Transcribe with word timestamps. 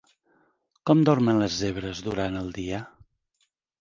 Com 0.91 1.03
dormen 1.09 1.41
les 1.43 1.57
zebres 1.65 2.01
durant 2.07 2.41
el 2.41 2.51
dia? 2.57 2.81